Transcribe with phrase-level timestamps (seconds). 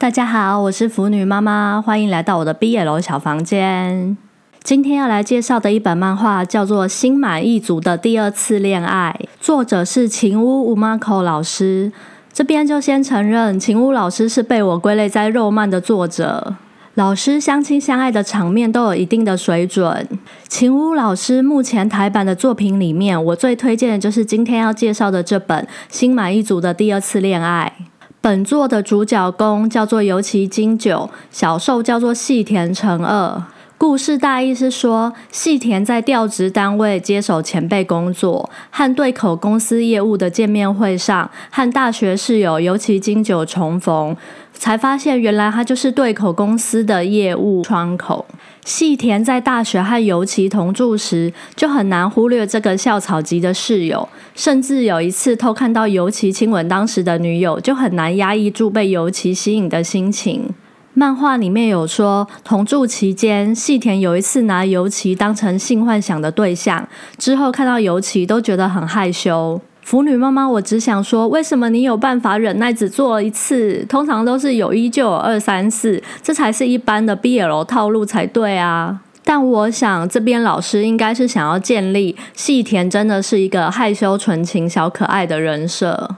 [0.00, 4.16] 大家好，我是腐女妈妈，欢迎来到我的 BL 小房间。
[4.62, 11.92] 今天要来介绍的一本漫画叫做《心满意足的第二次恋爱》，作者是晴屋 Umako 老师。
[12.32, 16.56] 这边就先承认，晴屋老师是被我归类在肉漫的作者。
[16.94, 20.08] 老师相亲相爱的场面都有一定的水准。
[20.48, 27.74] 晴屋老师目前台版的作品里面，我最推荐的就是今天要介绍的这本《心满意足的第二次恋爱》。
[28.22, 33.42] 本作的主角公叫做尤其金九，小受叫做细田成二。
[33.78, 44.14] 故事大意是说，细田在调职单位接手前辈工作，和对口公司业务的见面会上，和大学室友尤其金九重逢，
[44.52, 48.26] 才发现原来他就是对口公司的业务窗口。
[48.70, 60.48] 细田在大学和尤其同住时，就很难忽略这个校草级的室友，甚至有一次偷看到尤其亲吻当时的女友，就很难压抑住被尤其吸引的心情。
[60.94, 69.60] 漫画里面有说，同住期间，细田有一次拿尤其当成性幻想的对象，之后看到尤其都觉得很害羞。
[69.90, 73.84] 腐女妈妈，我只想说，为什么你有办法忍耐只做一次？
[73.88, 79.00] 通常都是有一就有二三四，这才是一般的 BL 套路才对啊！
[79.24, 86.08] 但我想，这边老师应该是想要建立细田真的是一个害羞纯情小可爱的人设。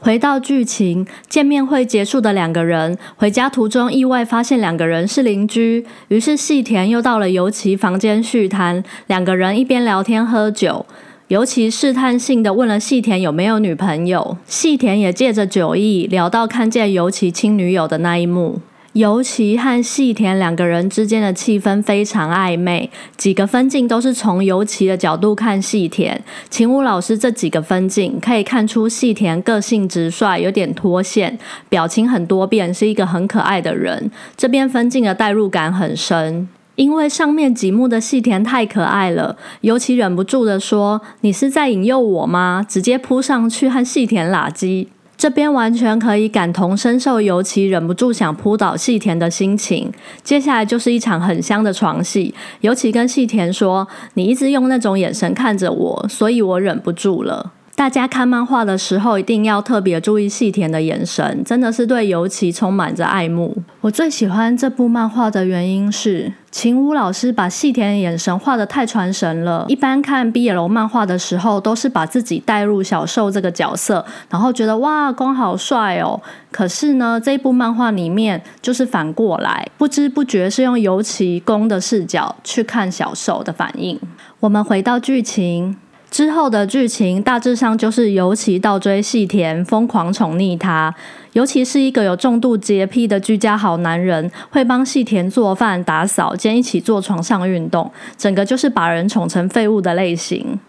[0.00, 10.84] 回到剧情，见面会结束的两个人回家途中意外发现两个人是邻居，于是细田又到了尤其房间续谈，两个人一边聊天喝酒。
[11.32, 18.60] 尤其试探性的问了细田有没有女朋友，细田也借着酒意聊到看见尤其亲女友的那一幕。
[18.92, 26.22] 尤其和细田两个人之间的气氛非常暧昧，几个分镜都是从尤其的角度看细田。
[26.50, 31.38] 晴武老师这几个分镜可以看出细田个性直率，有点脱线，
[31.70, 34.10] 表情很多变，是一个很可爱的人。
[34.36, 36.46] 这边分镜的代入感很深。
[36.74, 44.88] 因为上面几幕的细田太可爱了，尤其忍不住的说：“你是在引诱我吗？”直接扑上去和细田拉鸡。
[45.16, 49.92] 这边完全可以感同身受，尤其忍不住想扑倒细田的心情。
[50.24, 63.56] 接下来就是一场很香的床戏，尤其跟细田说：“你一直用那种眼神看着我，所以我忍不住了。”大家看漫画的时候，一定要特别注意细田的眼神，真的是对尤其充满着爱慕。
[63.80, 69.64] 我最喜欢这部漫画的原因是，秦武老师把细田的眼神画得太传神了。
[69.68, 76.20] 一般看 BL 漫画的时候，都是把自己带入小受这个角色，然后觉得哇，光好帅哦。
[76.50, 83.98] 可是呢，这部漫画里面就是反过来，不知不觉是用尤其攻的视角去看小受的反应。
[84.40, 85.76] 我们回到剧情。
[86.12, 90.94] 之后的剧情大致上就是尤其倒追细田，疯狂宠溺他。
[91.32, 100.60] 尤其是一个有重度洁癖的居家好男人，会帮细田做饭、打扫，兼一起做床上运动，整个就是把人宠成废物的类型。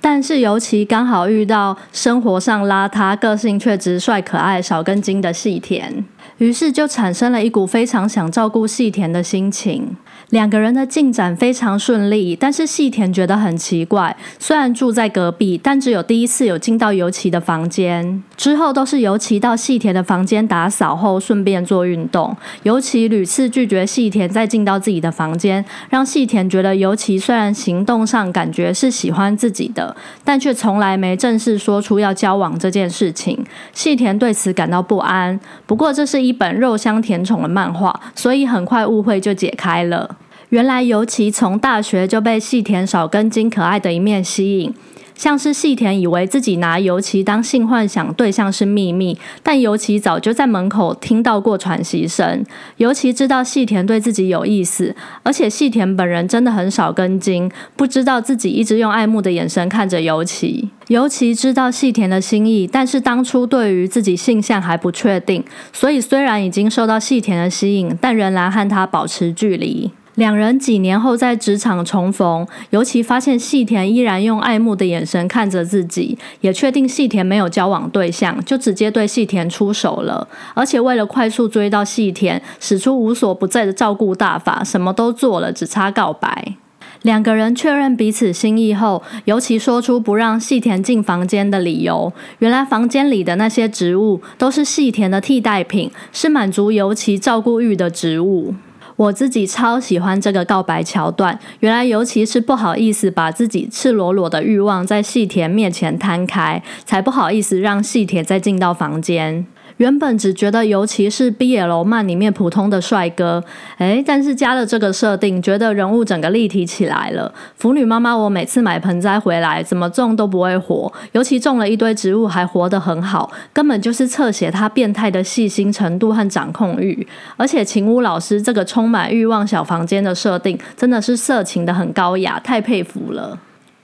[0.00, 6.04] 但是尤其刚好遇到生活上邋遢、个性却直率可爱、少根筋的细田，
[6.38, 9.96] 于是就产生了一股非常想照顾细田的心情。
[10.30, 14.16] 两个人的进展非常顺利，但是细田觉得很奇怪。
[14.38, 22.36] 虽然住在隔壁，但只有第一次有进到尤其的房间，之后都是尤其到细田的房间打扫后顺便做运动。
[22.62, 29.89] 尤其屡次拒绝细田再进到自己的房间，让细田觉得尤其虽然行动上感觉是喜欢自己的，
[30.24, 33.44] 但却从来没正式说出要交往这件事情。
[33.72, 35.38] 细田对此感到不安。
[35.66, 40.16] 不过这是一本肉香甜宠的漫画，所以很快误会就解开了。
[40.50, 44.74] 原来尤其从大学就被细田少根筋可爱的一面吸引，
[45.20, 52.42] 像是细田以为自己拿尤其当性幻想对象是秘密，但尤其早就在门口听到过喘息声。
[52.78, 60.70] 尤其知道细田对自己有意思，而且细田本人真的很少根筋，不知道自己一直用爱慕的眼神看着尤其。
[60.88, 69.90] 尤其知道细田的心意，但是当初对于自己性向还不确定，所以虽然已经受到细田的吸引，但仍然和他保持距离。
[70.20, 80.28] 两人几年后在职场重逢，尤其发现细田依然用爱慕的眼神看着自己，也确定细田没有交往对象，就直接对细田出手了。
[80.52, 86.54] 而且为了快速追到细田，使出无所不在的照顾大法，什么都做了，只差告白。
[87.00, 92.12] 两个人确认彼此心意后，尤其说出不让细田进房间的理由。
[92.40, 98.54] 原来房间里的那些植物都是细田的替代品，是满足尤其照顾欲的植物。
[99.00, 109.46] 我自己超喜欢这个告白桥段，原来尤其是不好意思把自己赤裸裸的欲望在细田面前摊开，才不好意思让细田再进到房间。
[109.80, 113.42] 原本只觉得尤其是 BL 漫里面普通的帅哥，
[113.78, 117.32] 诶，但是加了这个设定，觉得人物整个立体起来了。
[117.56, 127.08] 腐女妈妈，我每次买盆栽回来，怎么种都不会活，尤其种了一堆植物还活得很好，根本就是侧写他变态的细心程度和掌控欲。
[127.38, 133.38] 而且晴屋老师这个充满欲望小房间的设定，真的是色情的很高雅，太佩服了。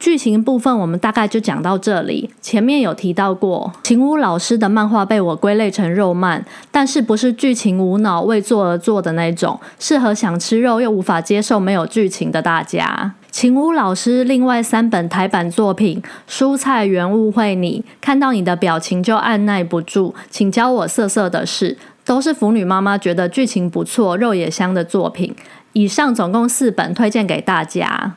[0.06, 2.30] 剧情部分我们大概就讲到这里。
[2.40, 13.14] 前面有提到过，晴屋老师的漫画被我归类成肉漫，但是不是剧情无脑为做而做的那种，适合想吃肉又无法接受没有剧情的大家。
[13.32, 16.00] 晴屋老师另外三本台版作品
[16.32, 25.34] 《蔬菜园误会你》，看到你的表情就按耐不住，请教我色色的事，都是腐女妈妈觉得剧情不错、肉也香的作品。
[25.72, 28.14] 以上总共四本推荐给大家。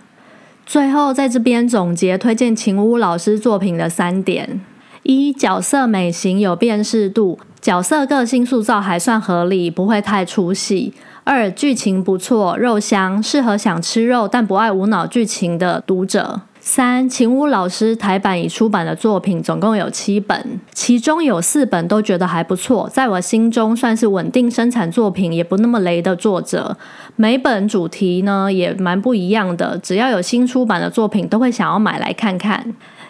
[0.69, 4.62] 最后，在这边总结推荐秦屋老师作品的三点：
[5.01, 10.94] 一、角色美型有辨识度，角色个性塑造还算合理，不会太出戏；
[11.24, 16.42] 二、剧情不错，肉香，适合想吃肉但不爱无脑剧情的读者。
[16.71, 26.77] 三秦武老师台版已出版的作品总共有七本，其中有四本都觉得还不错，在我心中算是稳定生产作品，也不那么雷的作者。
[27.16, 32.63] 每本主题呢也蛮不一样的，只要有新出版的作品，都会想要买来看看。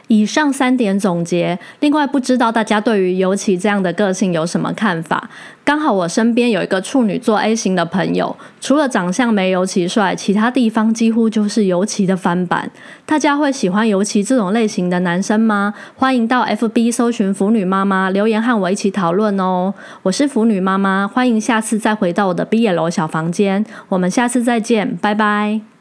[0.09, 5.29] 以上三点总结，另外不知道大家对于尤其这样的个性有什么看法？
[5.63, 12.71] 刚好我身边有一个处女座 A 型的朋友，除了长相没尤其帅，其他地方几乎就是尤其的翻版。
[13.05, 15.75] 大家会喜欢尤其这种类型的男生吗？
[15.95, 19.71] 欢迎到 FB 搜寻腐女妈妈留言和我一起讨论哦。
[20.01, 25.78] 我是腐女妈妈，欢迎下次再回到我的毕业楼小房间，我们下次再见，拜拜。